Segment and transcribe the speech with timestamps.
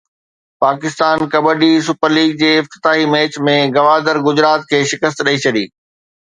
[0.63, 5.65] Pakistan kabaddi super league جي افتتاحي match ۾ Gwadar Gujrat کي شڪست ڏئي ڇڏي